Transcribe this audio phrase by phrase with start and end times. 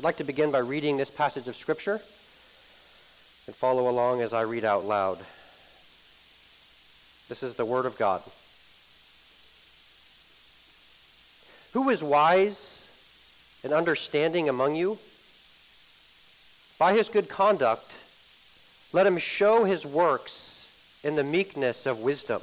[0.00, 2.00] I'd like to begin by reading this passage of Scripture
[3.46, 5.18] and follow along as I read out loud.
[7.28, 8.22] This is the Word of God.
[11.74, 12.88] Who is wise
[13.62, 14.98] and understanding among you?
[16.78, 17.98] By his good conduct,
[18.94, 20.70] let him show his works
[21.04, 22.42] in the meekness of wisdom.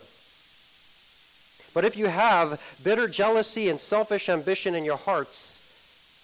[1.74, 5.57] But if you have bitter jealousy and selfish ambition in your hearts,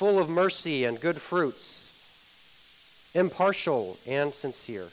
[0.00, 1.92] full of mercy and good fruits,
[3.12, 4.88] impartial and sincere.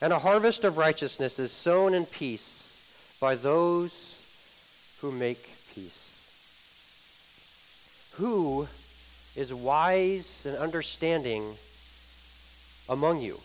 [0.00, 2.80] And a harvest of righteousness is sown in peace
[3.20, 4.24] by those
[5.02, 6.24] who make peace.
[8.12, 8.68] Who
[9.36, 11.58] is wise and understanding
[12.88, 13.38] among you?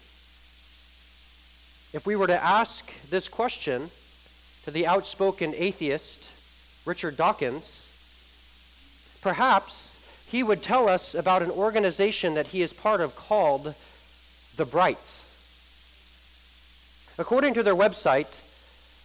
[1.92, 3.92] If we were to ask this question
[4.64, 6.32] to the outspoken atheist,
[6.86, 7.90] Richard Dawkins,
[9.20, 9.98] perhaps
[10.34, 13.76] he would tell us about an organization that he is part of called
[14.58, 15.36] the Brights.
[17.20, 18.40] According to their website,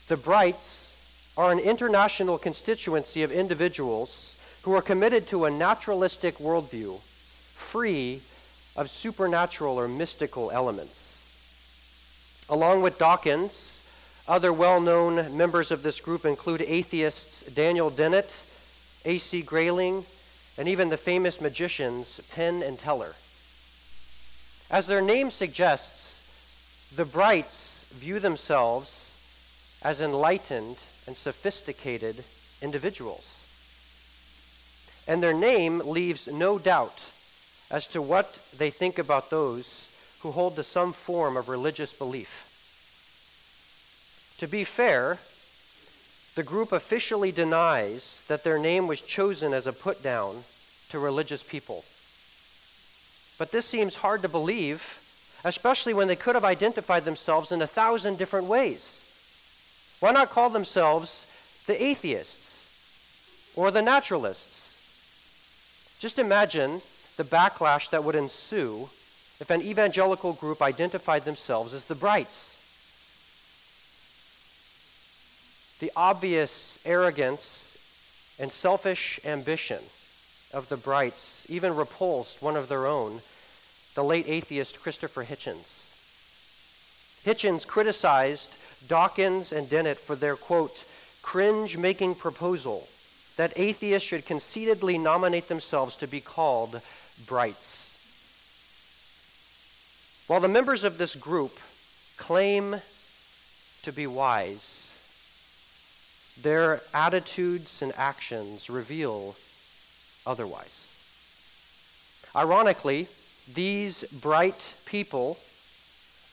[0.08, 0.96] the Brights
[1.36, 6.98] are an international constituency of individuals who are committed to a naturalistic worldview,
[7.52, 8.22] free
[8.74, 11.20] of supernatural or mystical elements.
[12.48, 13.82] Along with Dawkins,
[14.26, 18.34] other well known members of this group include atheists Daniel Dennett,
[19.04, 19.42] A.C.
[19.42, 20.06] Grayling,
[20.59, 23.14] and even the famous magicians Penn and Teller.
[24.70, 26.20] As their name suggests,
[26.95, 29.14] the Brights view themselves
[29.83, 30.77] as enlightened
[31.07, 32.24] and sophisticated
[32.61, 33.45] individuals.
[35.07, 37.11] And their name leaves no doubt
[37.70, 42.45] as to what they think about those who hold to some form of religious belief.
[44.39, 45.18] To be fair,
[46.38, 50.44] the group officially denies that their name was chosen as a put down
[50.88, 51.84] to religious people.
[53.38, 55.00] But this seems hard to believe,
[55.42, 59.02] especially when they could have identified themselves in a thousand different ways.
[59.98, 61.26] Why not call themselves
[61.66, 62.64] the atheists
[63.56, 64.76] or the naturalists?
[65.98, 66.82] Just imagine
[67.16, 68.88] the backlash that would ensue
[69.40, 72.58] if an evangelical group identified themselves as the Brights.
[75.80, 77.77] The obvious arrogance
[78.39, 79.83] and selfish ambition
[80.52, 83.20] of the Brights even repulsed one of their own,
[83.94, 85.84] the late atheist Christopher Hitchens.
[87.24, 88.52] Hitchens criticized
[88.86, 90.84] Dawkins and Dennett for their, quote,
[91.22, 92.88] cringe making proposal
[93.36, 96.80] that atheists should conceitedly nominate themselves to be called
[97.27, 97.94] Brights.
[100.27, 101.58] While the members of this group
[102.17, 102.80] claim
[103.83, 104.92] to be wise,
[106.42, 109.36] their attitudes and actions reveal
[110.26, 110.92] otherwise.
[112.36, 113.08] Ironically,
[113.52, 115.38] these bright people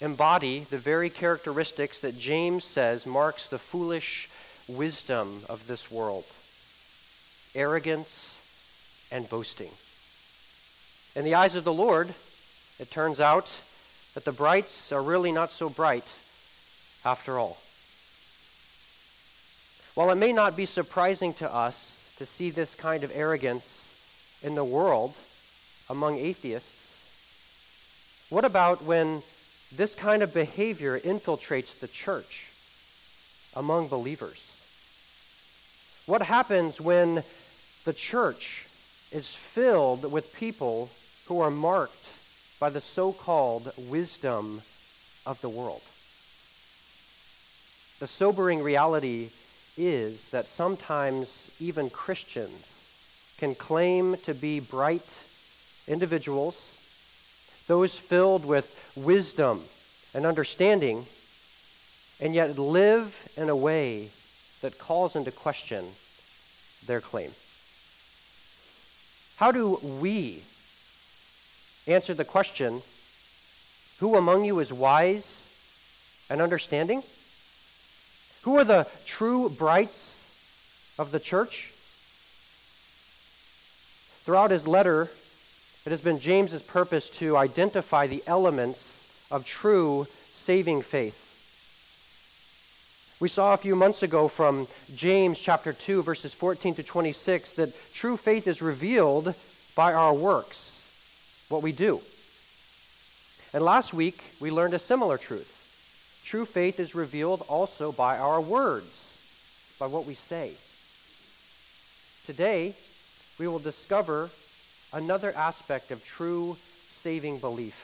[0.02, 4.30] embody the very characteristics that James says marks the foolish
[4.68, 6.26] wisdom of this world
[7.56, 8.42] arrogance
[9.10, 9.72] and boasting.
[11.16, 12.14] In the eyes of the Lord,
[12.80, 13.62] it turns out
[14.14, 16.18] that the brights are really not so bright
[17.06, 17.58] after all.
[19.96, 23.90] While it may not be surprising to us to see this kind of arrogance
[24.44, 25.14] in the world
[25.90, 26.98] among atheists?
[28.30, 29.24] What about when
[29.72, 32.48] this kind of behavior infiltrates the church
[33.56, 34.60] among believers?
[36.08, 37.24] What happens when
[37.86, 38.66] the church
[39.14, 40.90] is filled with people
[41.30, 42.10] who are marked
[42.60, 44.62] by the so called wisdom
[45.26, 45.82] of the world?
[48.02, 49.30] The sobering reality
[49.78, 52.86] is that sometimes even Christians
[53.38, 55.20] can claim to be bright
[55.88, 56.78] individuals,
[57.68, 59.64] those filled with wisdom
[60.14, 61.06] and understanding,
[62.20, 64.10] and yet live in a way
[64.62, 65.86] that calls into question
[66.88, 67.32] their claim.
[69.38, 70.42] How do we
[71.88, 72.82] answer the question
[74.00, 75.48] who among you is wise
[76.30, 77.04] and understanding?
[78.46, 80.24] Who are the true brights
[81.00, 81.72] of the church?
[84.24, 85.10] Throughout his letter
[85.84, 91.22] It has been James's purpose to identify the elements of true saving faith.
[93.20, 97.94] We saw a few months ago from James chapter 2 verses 14 to 26 that
[97.94, 99.34] true faith is revealed
[99.76, 100.84] by our works,
[101.50, 102.00] what we do.
[103.54, 105.55] And last week we learned a similar truth.
[106.26, 109.20] True faith is revealed also by our words,
[109.78, 110.50] by what we say.
[112.26, 112.74] Today,
[113.38, 114.32] we will discover
[114.92, 116.58] another aspect of true
[117.04, 117.76] saving belief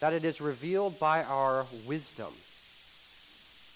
[0.00, 2.32] that it is revealed by our wisdom.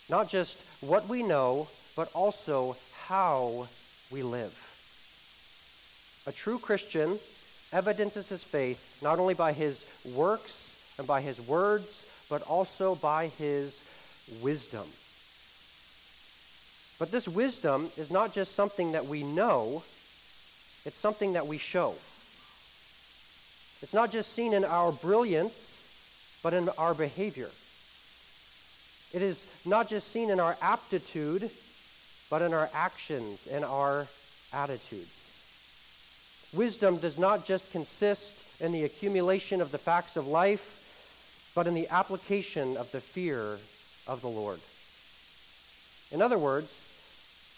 [0.09, 1.67] Not just what we know,
[1.97, 2.77] but also
[3.07, 3.67] how
[4.13, 4.53] we live.
[6.27, 7.19] A true Christian
[7.73, 13.29] evidences his faith not only by his works and by his words, but also by
[13.39, 13.81] his
[14.43, 14.85] wisdom.
[16.99, 19.83] But this wisdom is not just something that we know,
[20.85, 21.95] it's something that we show.
[23.83, 25.85] It's not just seen in our brilliance,
[26.43, 27.51] but in our behavior.
[29.13, 31.51] It is not just seen in our aptitude,
[32.31, 34.07] but in our actions and our
[34.53, 35.31] attitudes.
[36.53, 40.78] Wisdom does not just consist in the accumulation of the facts of life,
[41.59, 43.59] but in the application of the fear
[44.07, 44.61] of the Lord.
[46.13, 46.93] In other words,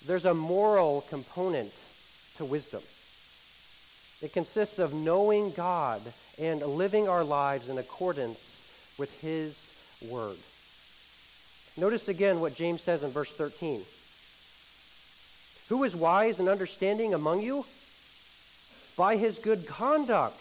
[0.07, 1.71] there's a moral component
[2.39, 2.81] to wisdom.
[4.23, 6.01] It consists of knowing God
[6.39, 8.63] and living our lives in accordance
[8.97, 9.69] with His
[10.09, 10.39] Word.
[11.77, 13.83] Notice again what James says in verse 13.
[15.69, 17.67] Who is wise and understanding among you?
[18.97, 20.41] By his good conduct,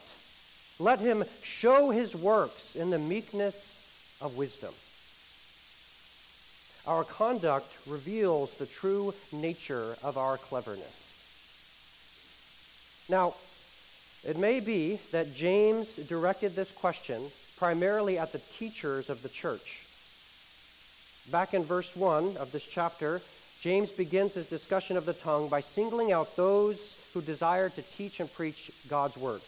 [0.80, 3.76] let him show his works in the meekness
[4.22, 4.74] of wisdom.
[6.88, 11.14] Our conduct reveals the true nature of our cleverness.
[13.10, 13.36] Now,
[14.28, 19.82] it may be that James directed this question primarily at the teachers of the church.
[21.32, 23.22] Back in verse 1 of this chapter,
[23.62, 28.20] James begins his discussion of the tongue by singling out those who desire to teach
[28.20, 29.42] and preach God's word.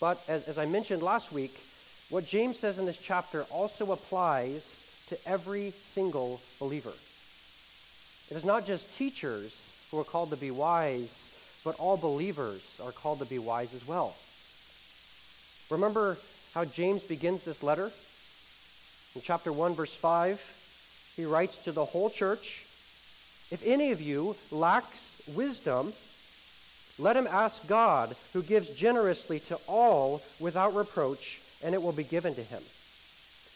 [0.00, 1.68] But as, as I mentioned last week,
[2.08, 6.98] what James says in this chapter also applies to every single believer.
[8.28, 11.32] It is not just teachers who are called to be wise,
[11.62, 14.18] but all believers are called to be wise as well.
[15.68, 16.22] Remember
[16.52, 17.92] how James begins this letter?
[19.14, 20.40] In chapter 1, verse 5,
[21.16, 22.66] he writes to the whole church
[23.50, 25.94] If any of you lacks wisdom,
[27.00, 32.04] let him ask God, who gives generously to all without reproach, and it will be
[32.04, 32.64] given to him.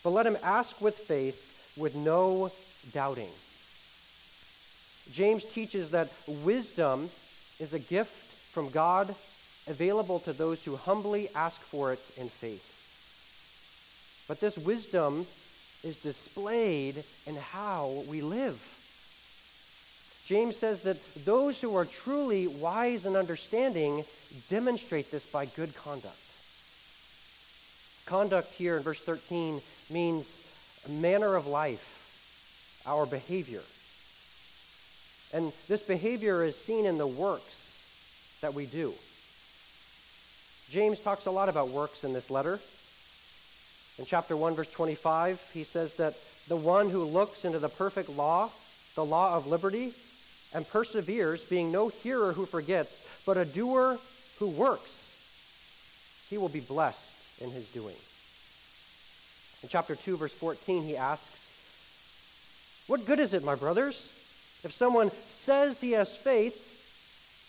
[0.03, 2.53] But let him ask with faith, with no
[2.91, 3.33] doubting.
[5.11, 7.11] James teaches that wisdom
[7.59, 9.15] is a gift from God
[9.67, 12.65] available to those who humbly ask for it in faith.
[14.27, 15.27] But this wisdom
[15.83, 18.74] is displayed in how we live.
[20.27, 24.05] James says that those who are truly wise and understanding
[24.49, 26.17] demonstrate this by good conduct.
[28.07, 29.61] Conduct here in verse 13
[29.91, 30.41] means
[30.89, 33.63] manner of life, our behavior.
[35.33, 37.73] And this behavior is seen in the works
[38.41, 38.95] that we do.
[40.71, 42.61] James talks a lot about works in this letter.
[43.99, 46.15] In chapter 1, verse 25, he says that
[46.49, 48.51] the one who looks into the perfect law,
[48.95, 49.93] the law of liberty,
[50.55, 53.99] and perseveres, being no hearer who forgets, but a doer
[54.39, 55.11] who works,
[56.31, 57.97] he will be blessed in his doing.
[59.63, 61.49] In chapter 2, verse 14, he asks,
[62.87, 64.13] What good is it, my brothers,
[64.63, 66.61] if someone says he has faith,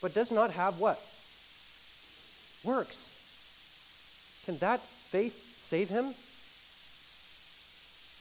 [0.02, 1.00] but does not have what?
[2.64, 3.12] Works.
[4.46, 6.14] Can that faith save him?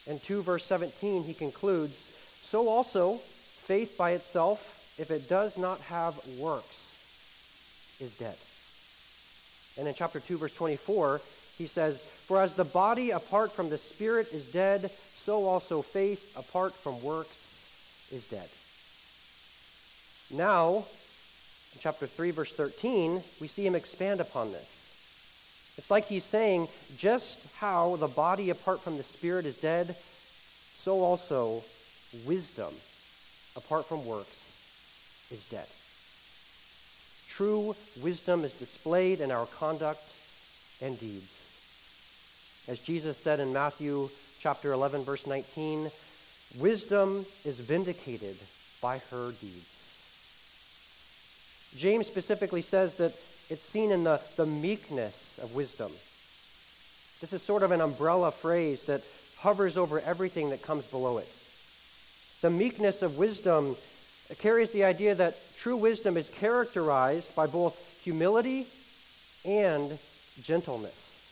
[0.06, 2.12] In 2 verse 17, he concludes,
[2.42, 3.20] So also,
[3.66, 6.96] faith by itself, if it does not have works,
[8.00, 8.36] is dead.
[9.78, 11.20] And in chapter 2, verse 24,
[11.58, 16.36] he says, For as the body apart from the spirit is dead, so also faith
[16.36, 17.64] apart from works
[18.12, 18.48] is dead.
[20.30, 20.84] Now,
[21.72, 24.80] in chapter 3, verse 13, we see him expand upon this.
[25.76, 29.96] It's like he's saying, just how the body apart from the spirit is dead,
[30.76, 31.64] so also
[32.24, 32.72] wisdom
[33.56, 34.38] apart from works
[35.30, 35.66] is dead.
[37.28, 40.02] True wisdom is displayed in our conduct
[40.80, 41.48] and deeds.
[42.68, 44.08] As Jesus said in Matthew
[44.40, 45.90] chapter 11 verse 19,
[46.58, 48.36] wisdom is vindicated
[48.80, 49.74] by her deeds.
[51.76, 53.12] James specifically says that
[53.50, 55.90] it's seen in the, the meekness of wisdom.
[57.20, 59.02] This is sort of an umbrella phrase that
[59.38, 61.28] hovers over everything that comes below it.
[62.44, 63.74] The meekness of wisdom
[64.36, 68.66] carries the idea that true wisdom is characterized by both humility
[69.46, 69.98] and
[70.42, 71.22] gentleness.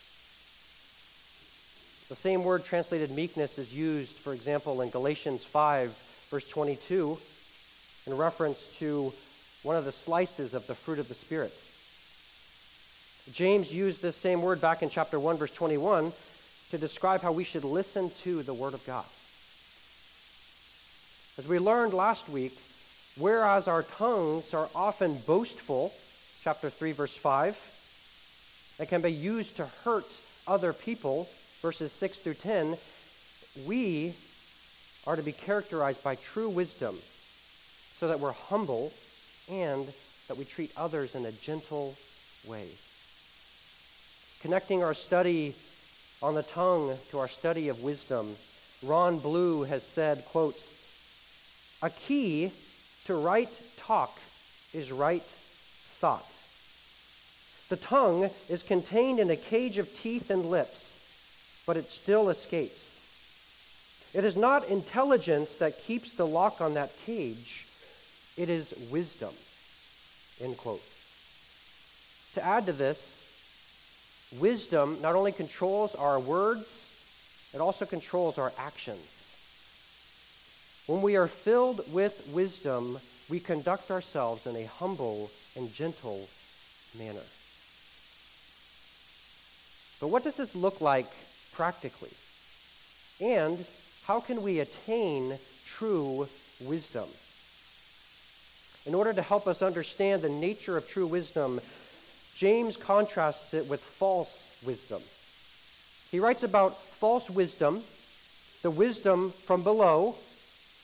[2.09, 5.92] The same word translated meekness is used, for example, in Galatians 5,
[6.31, 7.19] verse 22,
[8.07, 9.12] in reference to
[9.64, 11.52] one of the slices of the fruit of the Spirit.
[13.31, 16.11] James used this same word back in chapter 1, verse 21,
[16.71, 19.04] to describe how we should listen to the Word of God.
[21.39, 22.53] As we learned last week,
[23.19, 25.91] whereas our tongues are often boastful,
[26.45, 27.57] chapter 3, verse 5,
[28.79, 30.05] and can be used to hurt
[30.47, 31.27] other people,
[31.62, 32.77] verses 6 through 10,
[33.67, 34.12] we
[35.07, 36.99] are to be characterized by true wisdom
[37.99, 38.93] so that we're humble
[39.49, 39.87] and
[40.29, 41.97] that we treat others in a gentle
[42.47, 42.67] way.
[44.43, 45.55] Connecting our study
[46.21, 48.37] on the tongue to our study of wisdom,
[48.83, 50.61] Ron Blue has said, quote,
[51.83, 52.53] a key
[53.07, 54.19] to right talk
[54.73, 55.25] is right
[56.01, 56.27] thought.
[57.69, 60.93] The tongue is contained in a cage of teeth and lips
[61.67, 62.89] but it still escapes.
[64.15, 67.67] It is not intelligence that keeps the lock on that cage,
[68.37, 69.33] it is wisdom.
[70.41, 70.83] End quote.
[72.35, 73.25] To add to this,
[74.39, 76.89] wisdom not only controls our words,
[77.55, 79.22] it also controls our actions.
[80.87, 86.31] When we are filled with wisdom, we conduct ourselves in a humble and gentle
[86.95, 87.27] manner.
[90.01, 91.15] But what does this look like
[91.53, 92.17] practically?
[93.21, 93.65] And
[94.03, 97.11] how can we attain true wisdom?
[98.85, 101.61] In order to help us understand the nature of true wisdom,
[102.35, 105.03] James contrasts it with false wisdom.
[106.11, 107.85] He writes about false wisdom,
[108.62, 110.19] the wisdom from below,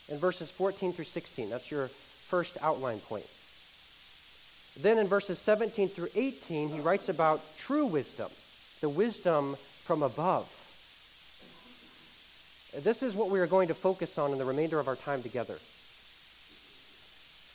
[0.08, 1.50] in verses 14 through 16.
[1.50, 1.88] That's your
[2.28, 3.26] first outline point.
[4.80, 8.30] Then in verses 17 through 18, he writes about true wisdom,
[8.80, 10.46] the wisdom from above.
[12.76, 15.22] This is what we are going to focus on in the remainder of our time
[15.22, 15.58] together.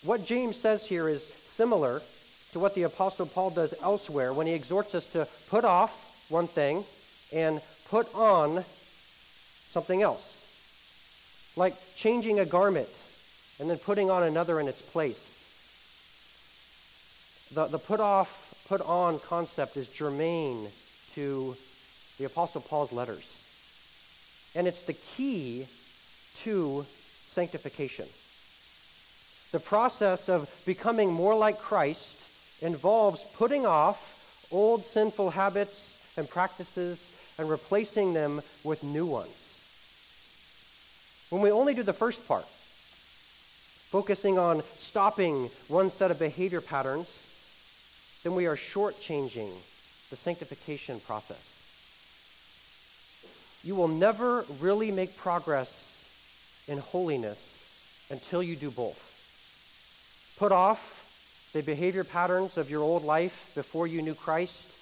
[0.04, 2.02] What James says here is similar
[2.52, 6.48] to what the Apostle Paul does elsewhere when he exhorts us to put off one
[6.48, 6.84] thing
[7.32, 8.66] and put on
[9.70, 10.43] something else.
[11.56, 12.90] Like changing a garment
[13.60, 15.40] and then putting on another in its place.
[17.54, 20.70] The, the put off, put on concept is germane
[21.14, 21.56] to
[22.18, 23.44] the Apostle Paul's letters.
[24.56, 25.68] And it's the key
[26.44, 26.86] to
[27.28, 28.06] sanctification.
[29.52, 32.24] The process of becoming more like Christ
[32.62, 34.16] involves putting off
[34.52, 39.53] old sinful habits and practices and replacing them with new ones.
[41.34, 42.46] When we only do the first part,
[43.90, 47.32] focusing on stopping one set of behavior patterns,
[48.24, 49.50] then we are shortchanging
[50.12, 51.64] the sanctification process
[53.64, 56.06] you will never really make progress
[56.68, 57.64] in holiness
[58.10, 59.02] until you do both.
[60.38, 61.06] Put off
[61.54, 64.78] the behavior patterns of your old life before you knew Christ,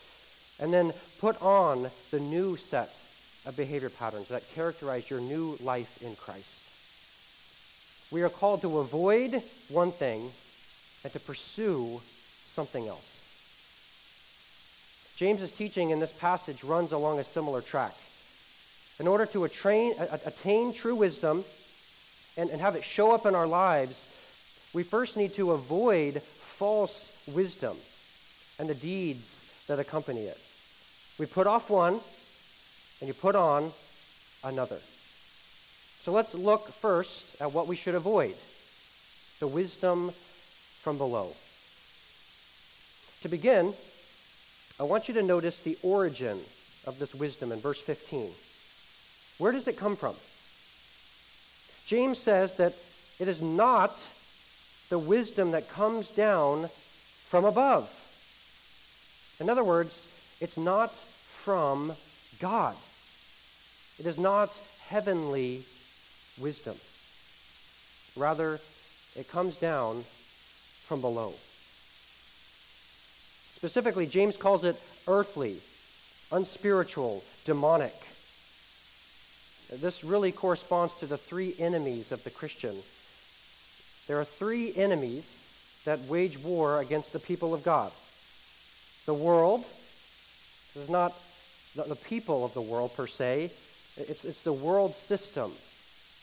[0.59, 3.00] and then put on the new set
[3.45, 6.63] of behavior patterns that characterize your new life in Christ.
[8.11, 10.31] We are called to avoid one thing
[11.03, 12.01] and to pursue
[12.45, 13.25] something else.
[15.15, 17.93] James's teaching in this passage runs along a similar track
[19.01, 21.43] in order to attain, attain true wisdom
[22.37, 24.09] and, and have it show up in our lives,
[24.73, 27.77] we first need to avoid false wisdom
[28.59, 30.37] and the deeds that accompany it.
[31.17, 31.99] We put off one
[33.01, 33.73] and you put on
[34.43, 34.79] another.
[36.03, 38.35] So let's look first at what we should avoid
[39.39, 40.11] the wisdom
[40.81, 41.33] from below.
[43.23, 43.73] To begin,
[44.79, 46.39] I want you to notice the origin
[46.85, 48.29] of this wisdom in verse 15.
[49.37, 50.15] Where does it come from?
[51.85, 52.73] James says that
[53.19, 53.99] it is not
[54.89, 56.69] the wisdom that comes down
[57.27, 57.89] from above.
[59.39, 60.07] In other words,
[60.39, 61.93] it's not from
[62.39, 62.75] God.
[63.99, 65.63] It is not heavenly
[66.39, 66.75] wisdom.
[68.15, 68.59] Rather,
[69.15, 70.03] it comes down
[70.87, 71.33] from below.
[73.55, 74.75] Specifically, James calls it
[75.07, 75.57] earthly,
[76.31, 77.93] unspiritual, demonic.
[79.71, 82.75] This really corresponds to the three enemies of the Christian.
[84.07, 85.45] There are three enemies
[85.85, 87.91] that wage war against the people of God
[89.05, 89.65] The world
[90.73, 91.13] this is not
[91.75, 93.51] the, people of the world per se,
[93.97, 95.51] it's, it's the world system,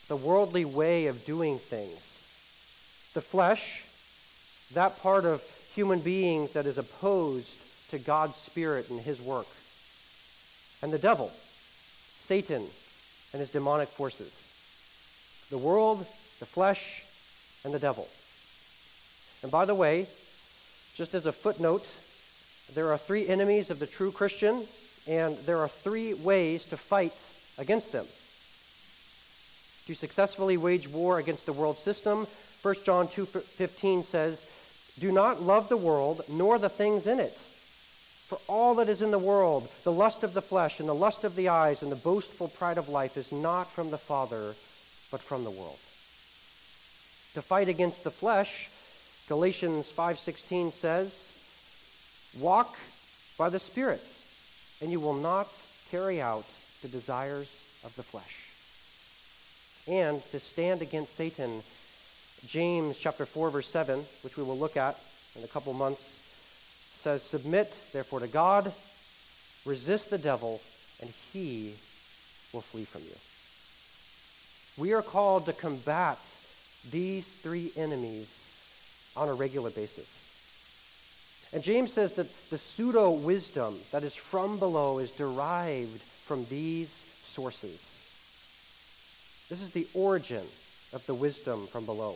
[0.07, 2.23] the worldly way of doing things.
[3.13, 3.83] The flesh,
[4.73, 7.55] that part of human beings that is opposed
[7.89, 9.47] to God's Spirit and His work.
[10.81, 11.31] And the devil,
[12.17, 12.65] Satan,
[13.33, 14.47] and his demonic forces.
[15.49, 16.05] The world,
[16.39, 17.03] the flesh,
[17.63, 18.07] and the devil.
[19.43, 20.07] And by the way,
[20.95, 21.87] just as a footnote,
[22.73, 24.65] there are three enemies of the true Christian,
[25.07, 27.17] and there are three ways to fight
[27.59, 28.07] against them.
[29.85, 32.27] To successfully wage war against the world system,
[32.63, 34.47] 1 John 2:15 says,
[34.97, 37.39] "Do not love the world nor the things in it.
[38.27, 41.23] For all that is in the world, the lust of the flesh and the lust
[41.23, 44.55] of the eyes and the boastful pride of life is not from the Father,
[45.11, 45.79] but from the world."
[47.33, 48.69] To fight against the flesh,
[49.27, 51.33] Galatians 5:16 says,
[52.33, 52.77] Walk
[53.37, 54.07] by the Spirit,
[54.81, 58.47] and you will not carry out the desires of the flesh.
[59.87, 61.63] And to stand against Satan,
[62.45, 64.97] James chapter 4 verse 7, which we will look at
[65.35, 66.19] in a couple months,
[66.95, 68.73] says, "Submit therefore to God,
[69.65, 70.61] resist the devil,
[70.99, 71.75] and he
[72.53, 73.15] will flee from you."
[74.77, 76.19] We are called to combat
[76.89, 78.47] these three enemies
[79.15, 80.07] on a regular basis.
[81.51, 87.05] And James says that the pseudo wisdom that is from below is derived from these
[87.25, 87.99] sources.
[89.49, 90.43] This is the origin
[90.93, 92.13] of the wisdom from below.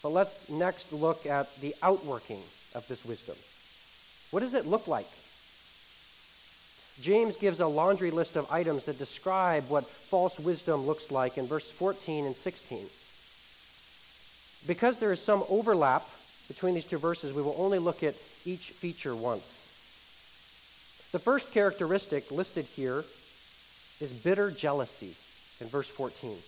[0.00, 2.40] But let's next look at the outworking
[2.76, 3.34] of this wisdom.
[4.30, 5.08] What does it look like?
[7.00, 11.48] James gives a laundry list of items that describe what false wisdom looks like in
[11.48, 12.86] verse 14 and 16.
[14.68, 16.08] Because there is some overlap
[16.46, 18.14] between these two verses, we will only look at
[18.46, 19.66] each feature once.
[21.12, 23.04] The first characteristic listed here
[24.00, 25.14] is bitter jealousy
[25.60, 26.38] in verse 14.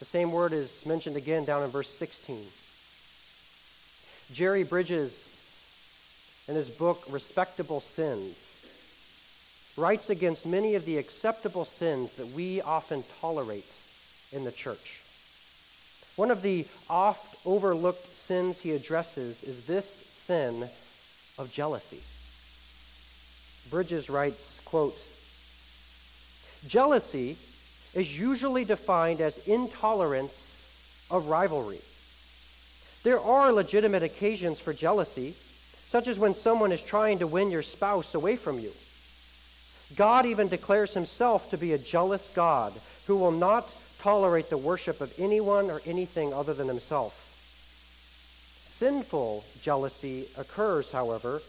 [0.00, 2.44] The same word is mentioned again down in verse 16.
[4.32, 5.38] Jerry Bridges,
[6.48, 8.56] in his book Respectable Sins,
[9.76, 13.64] writes against many of the acceptable sins that we often tolerate
[14.32, 15.00] in the church.
[16.16, 20.68] One of the oft overlooked sins he addresses is this sin
[21.38, 22.00] of jealousy.
[23.70, 24.98] Bridges writes, quote,
[26.66, 27.36] Jealousy
[27.94, 30.64] is usually defined as intolerance
[31.10, 31.80] of rivalry.
[33.02, 35.34] There are legitimate occasions for jealousy,
[35.88, 38.72] such as when someone is trying to win your spouse away from you.
[39.94, 42.72] God even declares himself to be a jealous God
[43.06, 47.22] who will not tolerate the worship of anyone or anything other than himself.
[48.66, 51.40] Sinful jealousy occurs, however,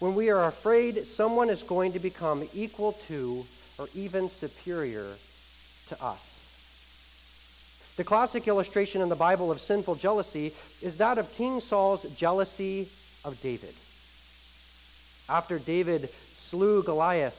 [0.00, 3.46] when we are afraid someone is going to become equal to
[3.78, 5.16] or even superior
[5.88, 6.48] to us.
[7.96, 12.88] The classic illustration in the Bible of sinful jealousy is that of King Saul's jealousy
[13.24, 13.74] of David.
[15.28, 17.36] After David slew Goliath,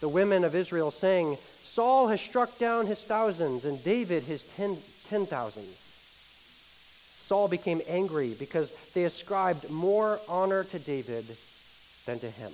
[0.00, 4.78] the women of Israel sang, Saul has struck down his thousands and David his ten,
[5.08, 5.94] ten thousands.
[7.18, 11.36] Saul became angry because they ascribed more honor to David
[12.10, 12.52] than to him.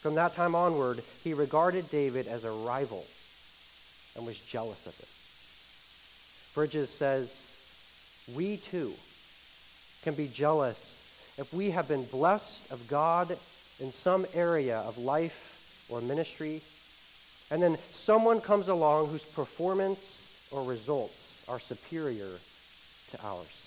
[0.00, 3.04] From that time onward, he regarded David as a rival
[4.16, 5.06] and was jealous of him.
[6.54, 7.52] Bridges says,
[8.34, 8.94] We too
[10.02, 13.36] can be jealous if we have been blessed of God
[13.78, 15.58] in some area of life
[15.90, 16.62] or ministry,
[17.50, 22.40] and then someone comes along whose performance or results are superior
[23.10, 23.66] to ours.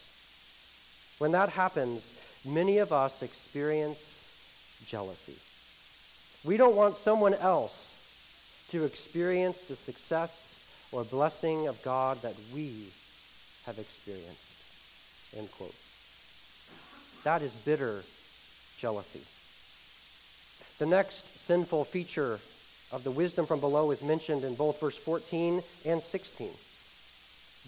[1.20, 2.12] When that happens,
[2.44, 4.15] many of us experience
[4.88, 5.36] jealousy.
[6.44, 8.00] We don't want someone else
[8.70, 10.60] to experience the success
[10.92, 12.70] or blessing of God that we
[13.66, 14.56] have experienced.
[15.38, 15.76] End quote.
[17.24, 18.04] That is bitter
[18.80, 19.22] jealousy.
[20.78, 22.40] The next sinful feature
[22.92, 26.50] of the wisdom from below is mentioned in both verse 14 and 16.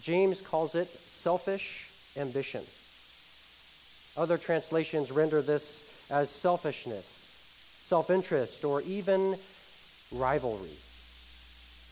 [0.04, 2.64] James calls it selfish ambition.
[4.16, 7.26] Other translations render this as selfishness,
[7.86, 9.38] self interest, or even
[10.12, 10.78] rivalry.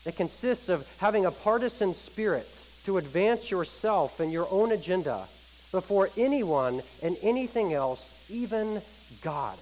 [0.04, 2.48] It consists of having a partisan spirit
[2.84, 5.26] to advance yourself and your own agenda
[5.72, 8.80] before anyone and anything else, even
[9.22, 9.58] God.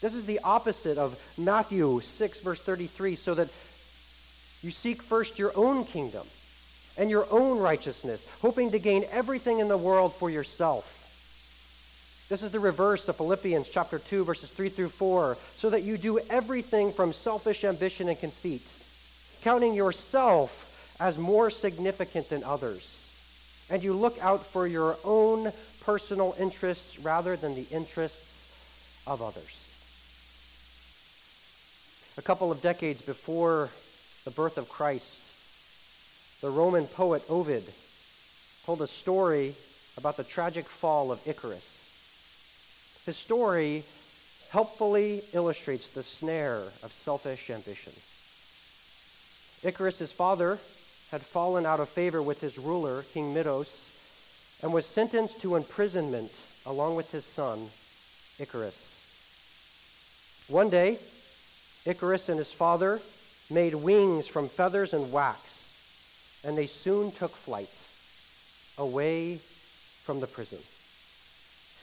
[0.00, 3.48] This is the opposite of Matthew 6, verse 33, so that
[4.62, 6.26] you seek first your own kingdom
[6.98, 10.92] and your own righteousness, hoping to gain everything in the world for yourself.
[12.28, 15.96] This is the reverse of Philippians chapter 2 verses 3 through 4, so that you
[15.96, 18.66] do everything from selfish ambition and conceit,
[19.42, 20.64] counting yourself
[20.98, 23.06] as more significant than others,
[23.70, 28.44] and you look out for your own personal interests rather than the interests
[29.06, 29.70] of others.
[32.18, 33.70] A couple of decades before
[34.24, 35.22] the birth of Christ,
[36.40, 37.62] the Roman poet Ovid
[38.64, 39.54] told a story
[39.96, 41.75] about the tragic fall of Icarus.
[43.06, 43.84] His story
[44.48, 47.92] helpfully illustrates the snare of selfish ambition.
[49.62, 50.60] Icarus, father,
[51.12, 53.92] had fallen out of favor with his ruler, King Minos,
[54.60, 56.32] and was sentenced to imprisonment
[56.66, 57.70] along with his son,
[58.40, 58.96] Icarus.
[60.48, 60.98] One day,
[61.84, 63.00] Icarus and his father
[63.48, 65.74] made wings from feathers and wax,
[66.42, 67.78] and they soon took flight
[68.78, 69.40] away
[70.02, 70.58] from the prison.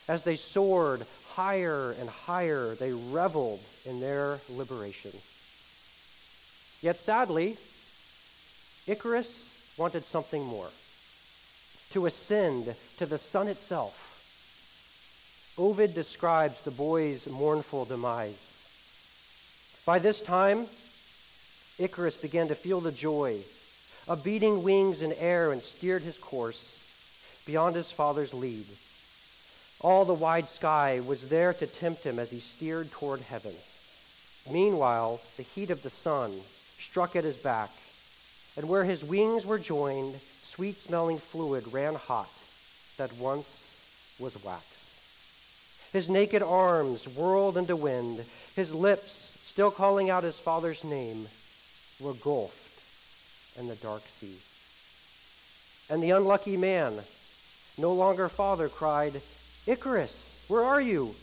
[0.07, 5.13] As they soared higher and higher, they reveled in their liberation.
[6.81, 7.57] Yet sadly,
[8.85, 10.69] Icarus wanted something more
[11.91, 13.93] to ascend to the sun itself.
[15.57, 18.57] Ovid describes the boy's mournful demise.
[19.85, 20.67] By this time,
[21.77, 23.39] Icarus began to feel the joy
[24.07, 26.83] of beating wings in air and steered his course
[27.45, 28.65] beyond his father's lead.
[29.83, 33.55] All the wide sky was there to tempt him as he steered toward heaven.
[34.49, 36.41] Meanwhile, the heat of the sun
[36.77, 37.81] struck at his back,
[38.55, 42.39] and where his wings were joined, sweet smelling fluid ran hot
[42.95, 43.79] that once
[44.17, 44.95] was wax.
[45.91, 51.27] His naked arms whirled into wind, his lips, still calling out his father's name,
[51.99, 52.81] were gulfed
[53.57, 54.39] in the dark sea.
[55.89, 57.03] And the unlucky man,
[57.77, 59.21] no longer father, cried,
[59.65, 61.15] Icarus, where are you?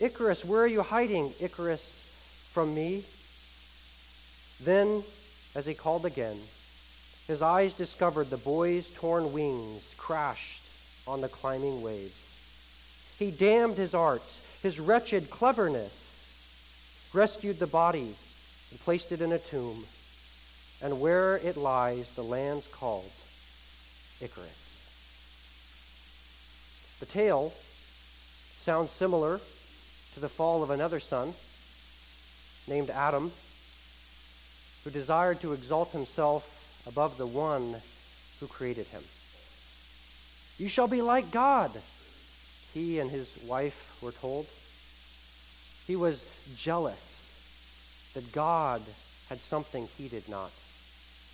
[0.00, 2.04] Icarus, where are you hiding, Icarus,
[2.52, 3.04] from me?
[4.60, 5.04] Then,
[5.54, 6.40] as he called again,
[7.28, 10.62] his eyes discovered the boy's torn wings crashed
[11.06, 12.38] on the climbing waves.
[13.18, 16.12] He damned his art, his wretched cleverness,
[17.12, 18.14] rescued the body
[18.70, 19.86] and placed it in a tomb,
[20.82, 23.10] and where it lies, the land's called
[24.20, 24.76] Icarus.
[27.00, 27.52] The tale
[28.66, 29.40] sounds similar
[30.12, 31.32] to the fall of another son
[32.66, 33.30] named Adam,
[34.82, 36.44] who desired to exalt himself
[36.84, 37.76] above the one
[38.40, 39.04] who created him.
[40.58, 41.70] You shall be like God,
[42.74, 44.48] he and his wife were told.
[45.86, 46.26] He was
[46.56, 47.30] jealous
[48.14, 48.82] that God
[49.28, 50.50] had something he did not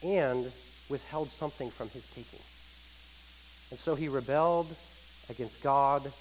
[0.03, 0.53] and
[0.91, 2.41] withheld something from his taking.
[3.71, 4.77] And so he rebelled
[5.31, 6.13] against God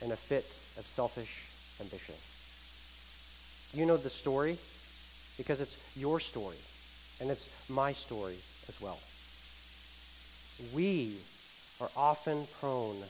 [0.00, 1.44] in a fit of selfish
[1.80, 2.14] ambition.
[3.72, 4.58] You know the story
[5.36, 6.58] because it's your story
[7.20, 9.00] and it's my story as well.
[10.72, 11.20] We
[11.80, 13.04] are often prone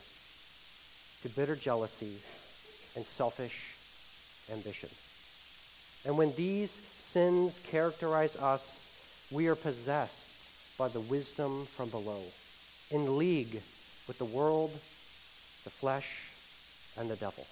[1.21, 2.21] to bitter jealousy
[2.95, 3.77] and selfish
[4.51, 4.89] ambition.
[6.05, 8.91] And when these sins characterize us,
[9.29, 10.35] we are possessed
[10.77, 12.33] by the wisdom from below,
[12.91, 13.61] in league
[14.05, 14.79] with the world,
[15.63, 16.26] the flesh,
[16.97, 17.45] and the devil.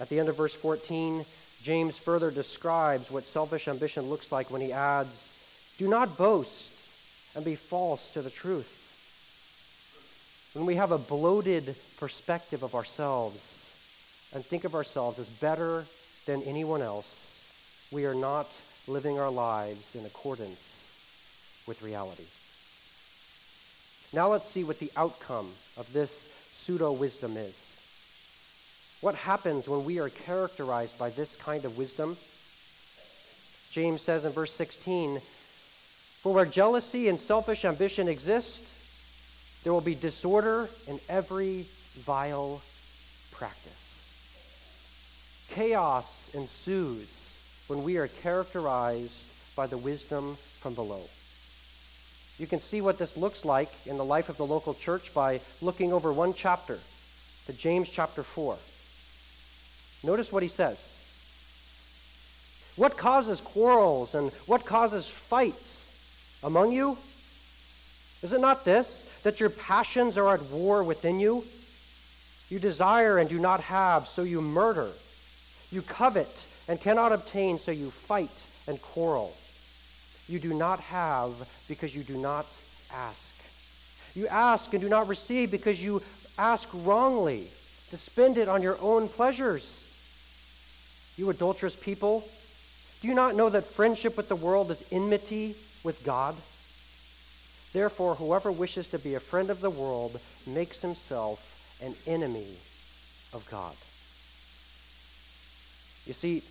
[0.00, 1.24] At the end of verse 14,
[1.62, 5.36] James further describes what selfish ambition looks like when he adds,
[5.76, 6.72] Do not boast
[7.34, 8.76] and be false to the truth.
[10.54, 13.64] When we have a bloated perspective of ourselves
[14.34, 15.84] and think of ourselves as better
[16.26, 17.30] than anyone else,
[17.92, 18.52] we are not
[18.88, 20.90] living our lives in accordance
[21.66, 22.24] with reality.
[24.12, 26.28] Now let's see what the outcome of this
[26.70, 27.74] pseudo wisdom is.
[29.00, 32.16] What happens when we are characterized by this kind of wisdom?
[33.72, 35.20] James says in verse 16
[36.22, 38.62] For where jealousy and selfish ambition exist,
[39.64, 41.66] there will be disorder in every
[42.06, 42.62] vile
[43.32, 44.04] practice.
[45.52, 47.34] Chaos ensues
[47.66, 51.02] when we are characterized by the wisdom from below.
[52.40, 55.42] You can see what this looks like in the life of the local church by
[55.60, 56.78] looking over one chapter
[57.44, 58.56] to James chapter 4.
[60.02, 60.96] Notice what he says.
[62.76, 65.86] What causes quarrels and what causes fights
[66.42, 66.96] among you?
[68.22, 71.44] Is it not this, that your passions are at war within you?
[72.48, 74.92] You desire and do not have, so you murder.
[75.70, 79.36] You covet and cannot obtain, so you fight and quarrel.
[80.30, 81.34] You do not have
[81.66, 82.46] because you do not
[82.94, 83.34] ask.
[84.14, 86.02] You ask and do not receive because you
[86.38, 87.48] ask wrongly
[87.90, 89.84] to spend it on your own pleasures.
[91.16, 92.22] You adulterous people,
[93.02, 96.36] do you not know that friendship with the world is enmity with God?
[97.72, 101.40] Therefore, whoever wishes to be a friend of the world makes himself
[101.82, 102.46] an enemy
[103.32, 103.74] of God.
[106.06, 106.42] You see,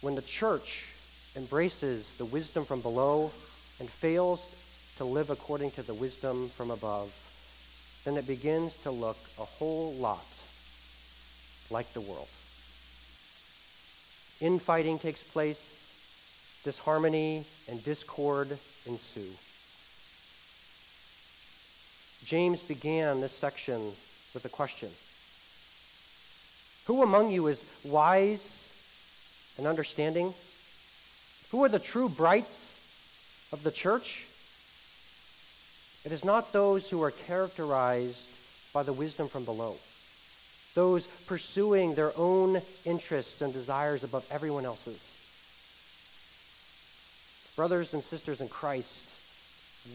[0.00, 0.86] when the church
[1.36, 3.32] embraces the wisdom from below
[3.80, 4.54] and fails
[4.96, 7.10] to live according to the wisdom from above,
[8.04, 10.34] then it begins to look a whole lot
[11.70, 12.28] like the world.
[14.40, 15.86] Infighting takes place,
[16.62, 19.36] disharmony and discord ensue.
[22.24, 23.92] James began this section
[24.32, 24.90] with a question
[26.84, 28.64] Who among you is wise
[29.58, 30.34] and understanding?
[31.54, 32.74] Who are the true brights
[33.52, 34.24] of the church?
[36.04, 38.28] It is not those who are characterized
[38.72, 39.76] by the wisdom from below,
[40.74, 45.16] those pursuing their own interests and desires above everyone else's.
[47.54, 49.04] Brothers and sisters in Christ,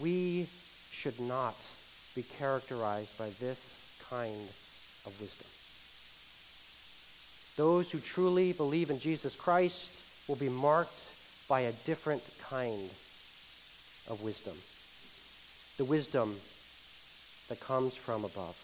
[0.02, 0.48] we
[0.94, 1.58] should not
[2.16, 4.48] be characterized by this kind
[5.06, 5.48] of wisdom.
[7.58, 9.92] Those who truly believe in Jesus Christ
[10.30, 11.02] will be marked
[11.50, 12.94] by a different kind
[14.08, 14.64] of wisdom
[15.78, 16.42] the wisdom
[17.48, 18.58] that comes from above.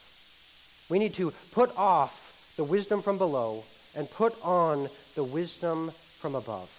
[0.89, 6.35] We need to put off the wisdom from below and put on the wisdom from
[6.35, 6.69] above.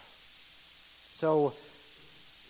[1.11, 1.57] So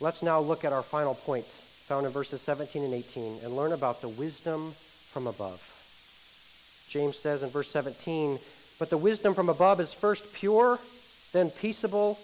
[0.00, 3.72] let's now look at our final point found in verses 17 and 18 and learn
[3.72, 4.74] about the wisdom
[5.06, 5.62] from above.
[6.88, 8.40] James says in verse 17,
[8.80, 10.80] But the wisdom from above is first pure,
[11.30, 12.20] then peaceable,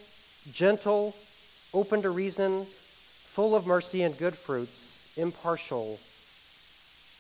[0.51, 1.17] gentle,
[1.73, 2.67] open to reason,
[3.25, 6.01] full of mercy and good fruits impartial,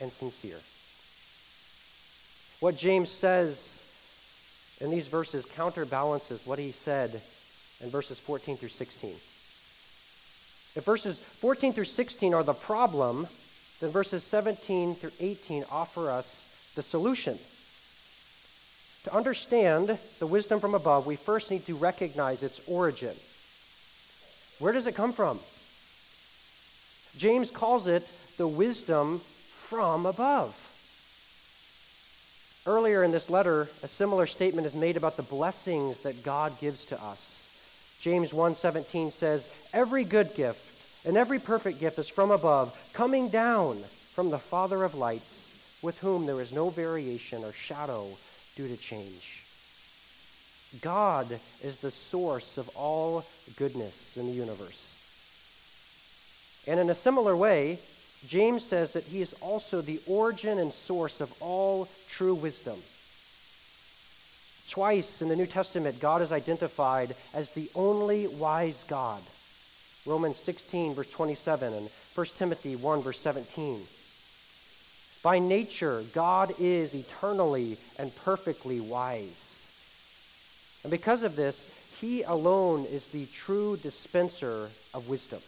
[0.00, 0.58] and sincere.
[2.60, 3.84] What James says
[4.80, 7.22] in these verses counterbalances what he said
[7.80, 9.16] in verses 14 through 16.
[10.74, 13.28] If verses 14 through 16 are the problem,
[13.80, 17.38] then verses 17 through 18 offer us the solution.
[19.04, 23.16] To understand the wisdom from above, we first need to recognize its origin.
[24.58, 25.40] Where does it come from?
[27.16, 29.20] James calls it the wisdom
[29.68, 30.54] from above.
[32.64, 36.84] Earlier in this letter, a similar statement is made about the blessings that God gives
[36.86, 37.50] to us.
[38.00, 40.62] James 1:17 says, "Every good gift
[41.04, 45.98] and every perfect gift is from above, coming down from the Father of lights, with
[45.98, 48.16] whom there is no variation or shadow
[48.54, 49.44] due to change."
[50.80, 53.24] God is the source of all
[53.56, 54.94] goodness in the universe.
[56.66, 57.78] And in a similar way,
[58.24, 62.82] James says that he is also the origin and source of all true wisdom.
[64.68, 69.22] Twice in the New Testament, God is identified as the only wise God.
[70.06, 73.86] Romans 16, verse 27, and 1 Timothy 1, verse 17.
[75.22, 79.66] By nature, God is eternally and perfectly wise.
[80.82, 81.68] And because of this,
[82.00, 85.40] he alone is the true dispenser of wisdom.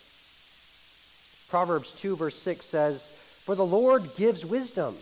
[1.48, 3.12] Proverbs 2, verse 6 says,
[3.44, 4.96] For the Lord gives wisdom.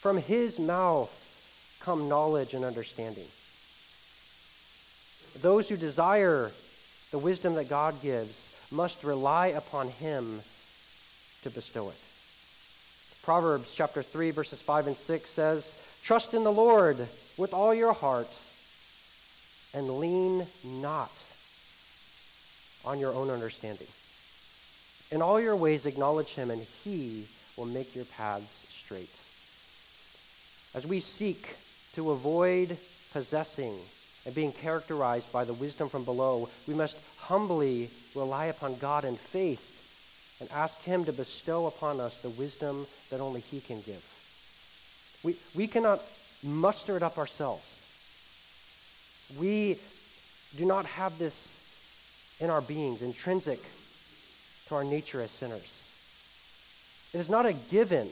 [0.00, 1.10] From his mouth
[1.80, 3.26] come knowledge and understanding.
[5.40, 6.52] Those who desire
[7.10, 10.42] the wisdom that God gives must rely upon him
[11.42, 12.05] to bestow it.
[13.26, 17.92] Proverbs chapter 3 verses 5 and 6 says, "Trust in the Lord with all your
[17.92, 18.38] heart
[19.74, 21.20] and lean not
[22.84, 23.88] on your own understanding."
[25.10, 29.18] In all your ways, acknowledge him, and he will make your paths straight.
[30.72, 31.56] As we seek
[31.94, 32.78] to avoid
[33.10, 33.90] possessing
[34.24, 39.16] and being characterized by the wisdom from below, we must humbly rely upon God in
[39.16, 39.75] faith
[40.40, 44.02] and ask Him to bestow upon us the wisdom that only He can give.
[45.22, 46.02] We, we cannot
[46.42, 47.84] muster it up ourselves.
[49.38, 49.78] We
[50.56, 51.60] do not have this
[52.40, 53.60] in our beings, intrinsic
[54.68, 55.88] to our nature as sinners.
[57.14, 58.08] It is not a given,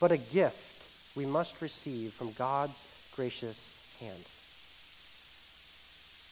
[0.00, 0.56] but a gift
[1.14, 3.70] we must receive from God's gracious
[4.00, 4.24] hand.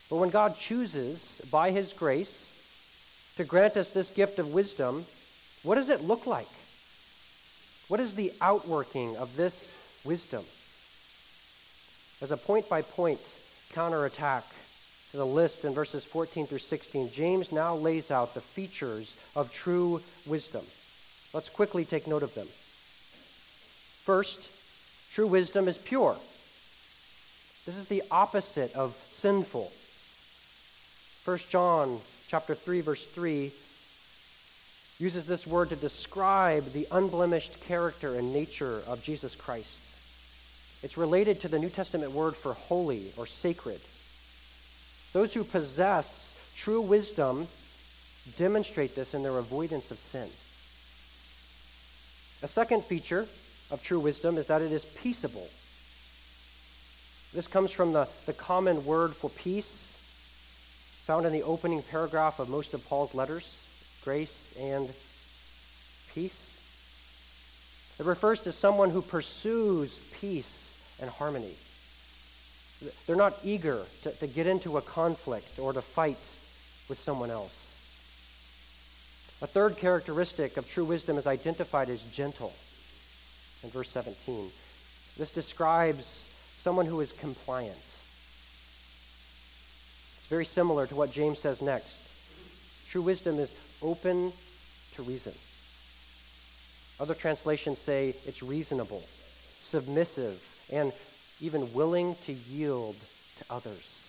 [0.09, 2.54] But when God chooses, by his grace,
[3.37, 5.05] to grant us this gift of wisdom,
[5.63, 6.49] what does it look like?
[7.89, 10.45] What is the outworking of this wisdom?
[12.23, 13.21] As a point by point
[13.73, 14.45] counterattack
[15.11, 19.53] to the list in verses 14 through 16, James now lays out the features of
[19.53, 20.65] true wisdom.
[21.33, 22.47] Let's quickly take note of them.
[24.05, 24.49] First,
[25.13, 26.17] true wisdom is pure.
[27.67, 29.73] This is the opposite of sinful.
[31.25, 32.01] 1 John
[32.35, 33.53] chapter 3 verse 3
[34.99, 39.79] uses this word to describe the unblemished character and nature of Jesus Christ.
[40.83, 43.81] It's related to the New Testament word for holy or sacred.
[45.13, 47.47] Those who possess true wisdom
[48.37, 50.29] demonstrate this in their avoidance of sin.
[52.43, 53.29] A second feature
[53.71, 55.47] of true wisdom is that it is peaceable.
[57.33, 59.94] This comes from the, the common word for peace
[61.07, 63.67] found in the opening paragraph of most of Paul's letters
[64.05, 64.93] grace and
[66.15, 66.51] peace.
[67.99, 70.69] It refers to someone who pursues peace
[71.01, 71.55] and harmony.
[73.07, 76.19] They're not eager to, to get into a conflict or to fight
[76.89, 77.73] with someone else.
[79.43, 82.53] A third characteristic of true wisdom is identified as gentle
[83.63, 84.51] in verse 17.
[85.17, 87.77] This describes someone who is compliant.
[90.25, 92.03] It's very similar to what James says next.
[92.91, 94.33] True wisdom is open
[94.95, 95.35] to reason.
[96.99, 99.07] Other translations say it's reasonable,
[99.61, 100.95] submissive, and
[101.43, 102.97] even willing to yield
[103.37, 104.09] to others.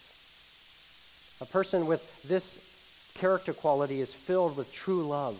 [1.41, 2.59] A person with this
[3.15, 5.35] character quality is filled with true love,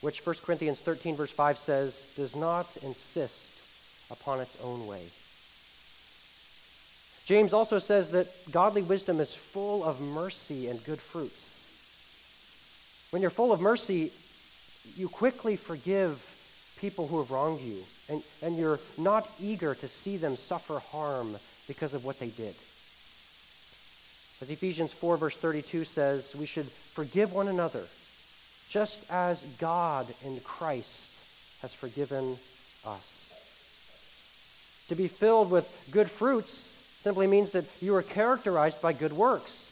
[0.00, 3.62] which 1 Corinthians 13, verse 5 says, does not insist
[4.10, 5.02] upon its own way.
[7.26, 11.60] James also says that godly wisdom is full of mercy and good fruits.
[13.10, 14.10] When you're full of mercy,
[14.98, 16.18] you quickly forgive
[16.78, 21.36] people who have wronged you, and, and you're not eager to see them suffer harm
[21.66, 22.54] because of what they did.
[24.42, 27.86] As Ephesians 4, verse 32 says, we should forgive one another,
[28.68, 31.10] just as God in Christ
[31.62, 32.36] has forgiven
[32.84, 33.32] us.
[34.90, 39.70] To be filled with good fruits simply means that you are characterized by good works.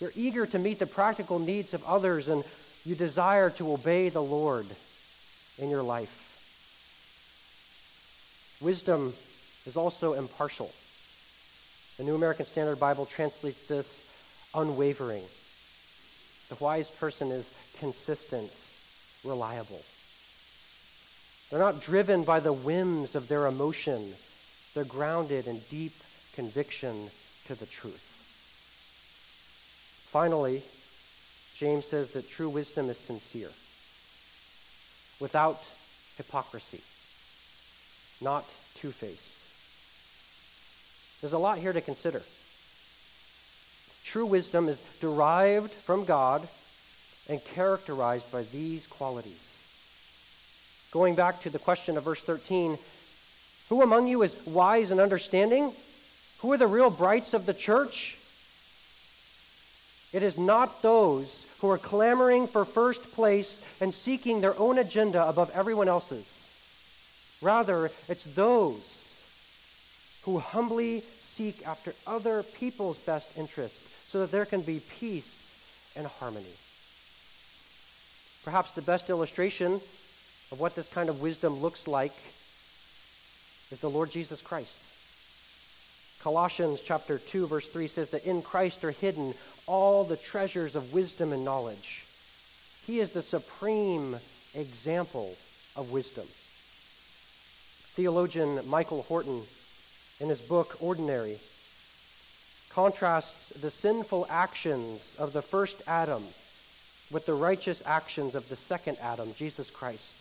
[0.00, 2.44] You're eager to meet the practical needs of others, and
[2.84, 4.66] you desire to obey the Lord
[5.58, 6.22] in your life.
[8.60, 9.12] Wisdom
[9.66, 10.70] is also impartial.
[11.96, 14.04] The New American Standard Bible translates this
[14.54, 15.24] unwavering.
[16.48, 18.52] The wise person is consistent,
[19.24, 19.82] reliable.
[21.50, 24.14] They're not driven by the whims of their emotion.
[24.74, 25.92] They're grounded in deep
[26.36, 27.10] conviction
[27.46, 28.02] to the truth.
[30.12, 30.62] Finally,
[31.58, 33.50] James says that true wisdom is sincere,
[35.18, 35.62] without
[36.18, 36.80] hypocrisy,
[38.20, 38.44] not
[38.74, 39.36] two faced.
[41.20, 42.22] There's a lot here to consider.
[44.04, 46.46] True wisdom is derived from God
[47.28, 49.56] and characterized by these qualities.
[50.92, 52.78] Going back to the question of verse 13
[53.70, 55.72] Who among you is wise and understanding?
[56.46, 58.16] Who are the real brights of the church?
[60.12, 65.26] It is not those who are clamoring for first place and seeking their own agenda
[65.26, 66.48] above everyone else's.
[67.42, 69.20] Rather, it's those
[70.22, 75.50] who humbly seek after other people's best interest so that there can be peace
[75.96, 76.54] and harmony.
[78.44, 79.80] Perhaps the best illustration
[80.52, 82.14] of what this kind of wisdom looks like
[83.72, 84.85] is the Lord Jesus Christ.
[86.26, 89.32] Colossians chapter 2 verse 3 says that in Christ are hidden
[89.68, 92.02] all the treasures of wisdom and knowledge.
[92.84, 94.18] He is the supreme
[94.52, 95.36] example
[95.76, 96.26] of wisdom.
[97.94, 99.40] Theologian Michael Horton
[100.18, 101.38] in his book Ordinary
[102.70, 106.24] contrasts the sinful actions of the first Adam
[107.12, 110.16] with the righteous actions of the second Adam, Jesus Christ.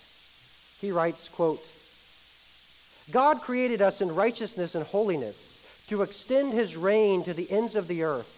[0.82, 1.68] He writes, quote,
[3.10, 5.55] God created us in righteousness and holiness
[5.90, 8.32] to extend his reign to the ends of the earth.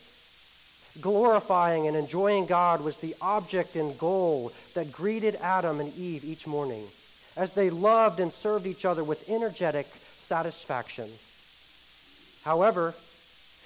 [0.99, 6.47] Glorifying and enjoying God was the object and goal that greeted Adam and Eve each
[6.47, 6.87] morning
[7.35, 9.87] as they loved and served each other with energetic
[10.19, 11.09] satisfaction.
[12.43, 12.95] However,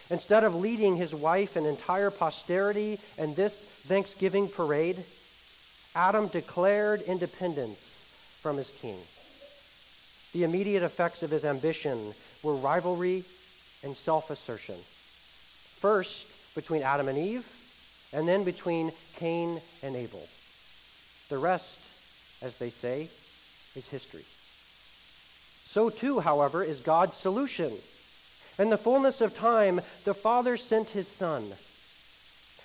[0.10, 5.04] instead of leading his wife and entire posterity in this Thanksgiving parade,
[5.96, 8.06] Adam declared independence
[8.42, 8.98] from his king.
[10.34, 13.24] The immediate effects of his ambition were rivalry
[13.84, 14.76] and self assertion.
[15.80, 17.46] First, between Adam and Eve,
[18.14, 20.28] and then between Cain and Abel.
[21.30, 21.80] The rest,
[22.42, 23.10] as they say,
[23.76, 24.26] is history.
[25.64, 27.78] So, too, however, is God's solution
[28.62, 31.56] in the fullness of time, the Father sent his Son.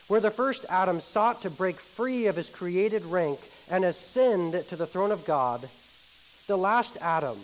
[0.09, 3.41] Where the first Adam sought to break free of his created rank
[3.71, 5.69] and ascend to the throne of God,
[6.47, 7.41] the last Adam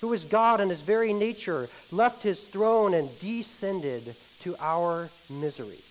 [0.00, 5.84] who is God in his very nature, left his throne and descended to our misery.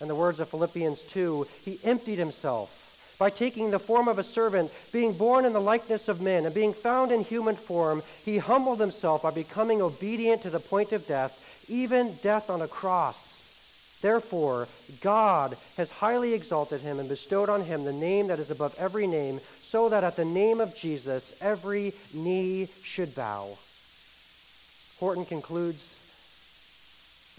[0.00, 2.70] In the words of Philippians 2, he emptied himself
[3.18, 6.52] by taking the form of a servant, being born in the likeness of men, and
[6.52, 11.06] being found in human form, he humbled himself by becoming obedient to the point of
[11.06, 13.54] death, even death on a cross.
[14.00, 14.68] Therefore,
[14.98, 19.06] God has highly exalted him and bestowed on him the name that is above every
[19.06, 19.38] name,
[19.72, 23.56] so that at the name of Jesus every knee should bow.
[25.00, 26.02] Horton concludes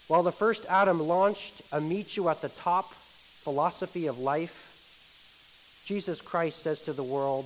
[0.08, 2.92] While the first Adam launched a meet you at the top
[3.44, 4.72] philosophy of life,
[5.86, 7.46] Jesus Christ says to the world,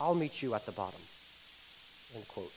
[0.00, 1.00] I'll meet you at the bottom.
[2.14, 2.52] End quote.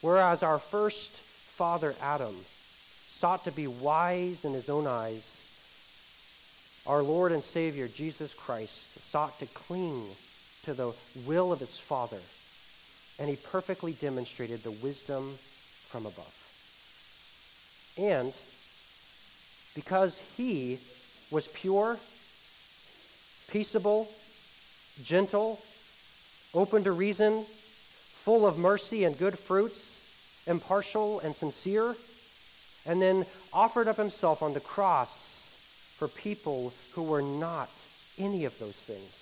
[0.00, 1.12] Whereas our first
[1.56, 2.34] father, Adam,
[3.10, 5.35] sought to be wise in his own eyes,
[6.86, 10.04] our Lord and Savior, Jesus Christ, sought to cling
[10.64, 10.92] to the
[11.26, 12.20] will of his Father,
[13.18, 15.38] and he perfectly demonstrated the wisdom
[15.88, 16.32] from above.
[17.98, 18.32] And
[19.74, 20.78] because he
[21.30, 21.98] was pure
[23.48, 24.10] peaceable,
[25.04, 25.60] gentle,
[26.54, 27.46] open to reason,
[28.24, 29.98] full of mercy and good fruits,
[30.46, 31.96] impartial and sincere,
[32.86, 35.35] and then offered up himself on the cross
[35.98, 37.70] for people who were not
[38.18, 39.12] any of those things,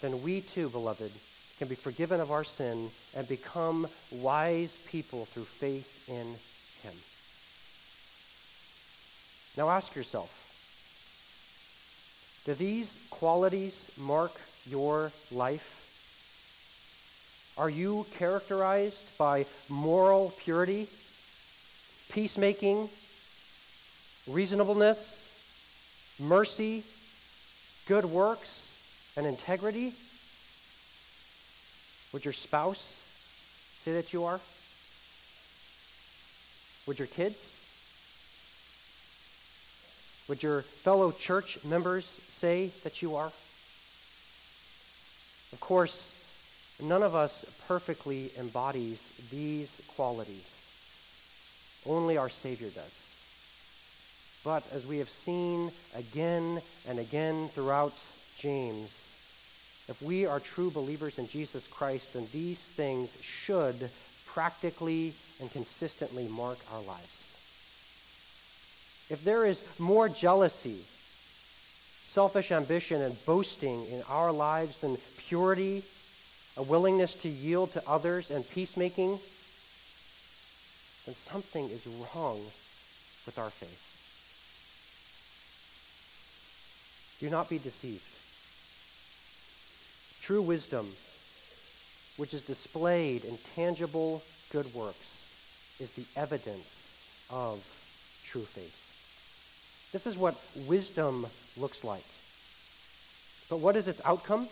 [0.00, 1.10] then we too, beloved,
[1.58, 6.26] can be forgiven of our sin and become wise people through faith in
[6.82, 6.92] him.
[9.56, 10.30] Now ask yourself
[12.44, 14.38] do these qualities mark
[14.70, 15.80] your life?
[17.56, 20.86] Are you characterized by moral purity,
[22.10, 22.90] peacemaking,
[24.26, 25.23] reasonableness,
[26.18, 26.82] mercy,
[27.86, 28.76] good works,
[29.16, 29.92] and integrity?
[32.12, 33.00] Would your spouse
[33.84, 34.40] say that you are?
[36.86, 37.50] Would your kids?
[40.28, 43.30] Would your fellow church members say that you are?
[45.52, 46.14] Of course,
[46.80, 50.60] none of us perfectly embodies these qualities.
[51.86, 53.03] Only our Savior does.
[54.44, 58.00] But as we have seen again and again throughout
[58.36, 59.16] James,
[59.88, 63.90] if we are true believers in Jesus Christ, then these things should
[64.24, 67.34] practically and consistently mark our lives
[69.08, 70.78] if there is more jealousy,
[72.02, 75.84] selfish ambition, and boasting in our lives than purity,
[76.56, 79.20] a willingness to yield to others, and peacemaking,
[81.06, 82.50] then something is wrong
[83.26, 83.83] with our faith.
[87.20, 88.02] Do not be deceived.
[90.22, 90.90] True wisdom,
[92.16, 95.26] which is displayed in tangible good works,
[95.80, 96.96] is the evidence
[97.30, 97.60] of
[98.24, 98.74] true faith.
[99.92, 100.34] This is what
[100.66, 102.04] wisdom looks like.
[103.48, 104.48] But what is its outcome?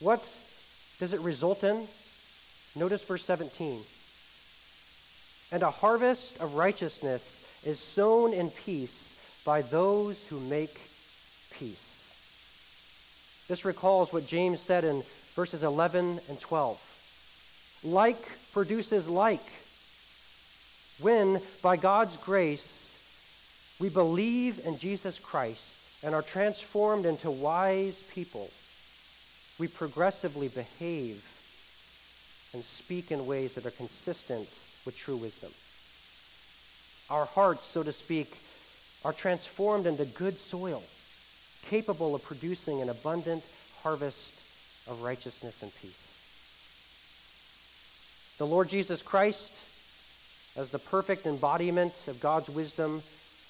[0.00, 0.28] What
[0.98, 1.86] does it result in?
[2.74, 3.80] Notice verse 17.
[5.52, 10.80] And a harvest of righteousness is sown in peace by those who make
[11.62, 12.02] peace.
[13.48, 15.02] This recalls what James said in
[15.36, 16.78] verses 11 and 12.
[17.84, 19.46] Like produces like.
[21.00, 22.90] When, by God's grace,
[23.78, 28.50] we believe in Jesus Christ and are transformed into wise people,
[29.58, 31.22] we progressively behave
[32.54, 34.48] and speak in ways that are consistent
[34.84, 35.50] with true wisdom.
[37.08, 38.36] Our hearts, so to speak,
[39.04, 40.82] are transformed into good soil,
[41.62, 43.44] capable of producing an abundant
[43.82, 44.42] harvest
[44.86, 46.18] of righteousness and peace.
[48.38, 49.58] The Lord Jesus Christ,
[50.56, 53.02] as the perfect embodiment of God's wisdom,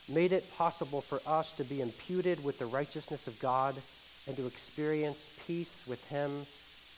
[0.09, 3.83] made it possible for us to be imputed with the righteousness of God
[4.27, 6.47] and to experience peace with Him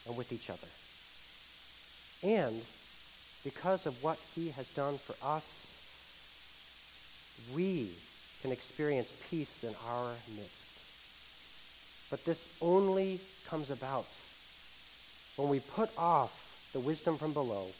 [0.07, 0.69] and with each other.
[2.23, 2.63] And
[3.45, 5.79] because of what He has done for us,
[7.55, 7.91] we
[8.41, 10.64] can experience peace in our midst.
[12.15, 14.15] But this only comes about
[15.35, 16.31] when we put off
[16.73, 17.75] the wisdom from below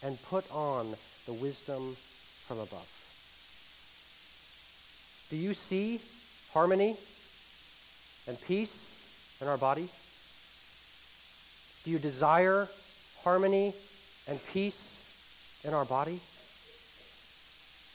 [0.00, 0.96] and put on
[1.26, 1.98] the wisdom
[2.46, 2.88] from above.
[5.28, 6.00] Do you see
[6.46, 6.96] harmony
[8.26, 9.00] and peace
[9.38, 9.90] in our body?
[11.84, 12.70] Do you desire
[13.16, 13.74] harmony
[14.26, 15.02] and peace
[15.62, 16.22] in our body?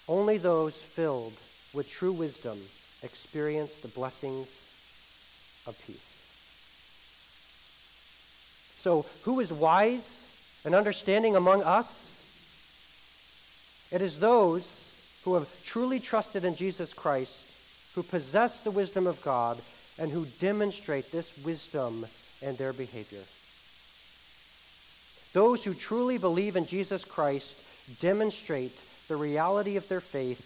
[0.08, 2.70] Only those filled with true wisdom
[3.02, 4.62] experience the blessings
[5.66, 6.24] of peace.
[8.78, 10.20] So, who is wise
[10.66, 12.16] and understanding among us?
[13.91, 14.93] It is those
[15.24, 17.45] who have truly trusted in Jesus Christ,
[17.95, 19.61] who possess the wisdom of God,
[19.97, 22.07] and who demonstrate this wisdom
[22.41, 23.24] in their behavior.
[25.34, 27.64] Those who truly believe in Jesus Christ
[27.99, 30.41] demonstrate the reality of their faith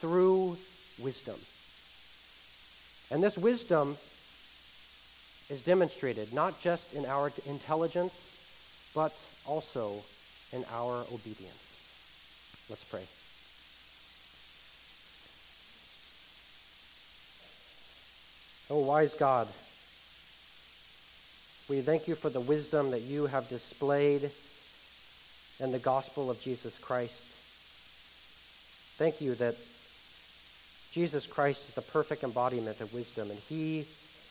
[0.00, 0.58] through
[0.98, 1.40] wisdom.
[3.10, 3.98] And this wisdom
[5.50, 8.36] is demonstrated not just in our intelligence,
[8.94, 10.06] but also
[10.52, 11.88] in our obedience.
[12.68, 13.08] Let's pray.
[18.70, 19.52] Oh, wise God,
[21.66, 24.30] we thank you for the wisdom that you have displayed
[25.58, 27.34] in the gospel of Jesus Christ.
[28.98, 29.56] Thank you that
[30.92, 33.88] Jesus Christ is the perfect embodiment of wisdom, and he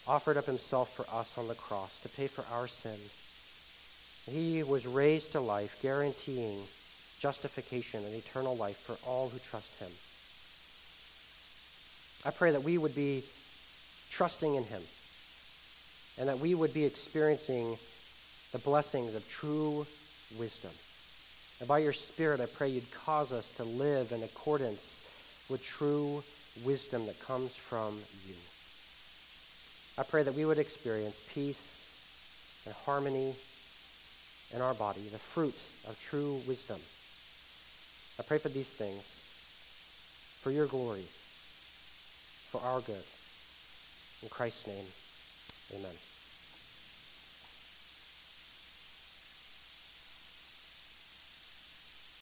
[0.10, 2.98] offered up himself for us on the cross to pay for our sin.
[4.26, 6.64] He was raised to life, guaranteeing
[7.20, 9.92] justification and eternal life for all who trust him.
[12.26, 13.24] I pray that we would be
[14.12, 14.82] trusting in him
[16.18, 17.78] and that we would be experiencing
[18.52, 19.86] the blessings of true
[20.40, 20.72] wisdom.
[21.60, 25.04] And by your Spirit, I pray you'd cause us to live in accordance
[25.50, 26.24] with true
[26.66, 28.49] wisdom that comes from you.
[30.00, 31.90] I pray that we would experience peace
[32.66, 33.36] and harmony
[34.50, 36.80] in our body, the fruit of true wisdom.
[38.18, 39.32] I pray for these things
[40.40, 41.10] for your glory,
[42.48, 43.04] for our good.
[44.24, 44.86] In Christ's name,
[45.76, 45.96] amen.